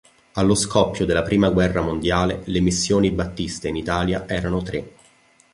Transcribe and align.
Allo 0.33 0.55
scoppio 0.55 1.05
della 1.05 1.21
prima 1.21 1.49
guerra 1.51 1.79
mondiale 1.83 2.41
le 2.45 2.59
missioni 2.59 3.11
battiste 3.11 3.67
in 3.67 3.75
Italia 3.75 4.27
erano 4.27 4.63
tre. 4.63 4.93